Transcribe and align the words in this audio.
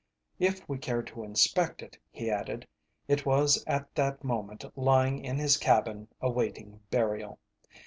If 0.39 0.67
we 0.67 0.79
cared 0.79 1.05
to 1.13 1.23
inspect 1.23 1.83
it, 1.83 1.95
he 2.09 2.31
added, 2.31 2.67
it 3.07 3.23
was 3.23 3.63
at 3.67 3.93
that 3.93 4.23
moment 4.23 4.65
lying 4.75 5.23
in 5.23 5.37
his 5.37 5.57
cabin 5.57 6.07
awaiting 6.19 6.79
burial. 6.89 7.37